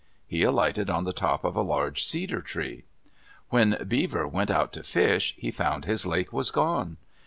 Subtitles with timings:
[0.25, 2.85] He alighted on the top of a large cedar tree.
[3.49, 6.97] When Beaver went out to fish, he found his lake was gone.